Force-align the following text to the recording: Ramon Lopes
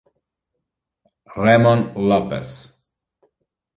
Ramon 1.43 1.93
Lopes 1.93 2.49